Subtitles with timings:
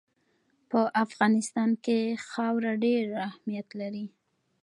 [0.69, 1.99] په افغانستان کې
[2.29, 4.05] خاوره ډېر اهمیت لري.